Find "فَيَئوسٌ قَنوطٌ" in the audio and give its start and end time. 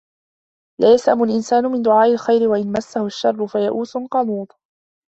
3.47-4.53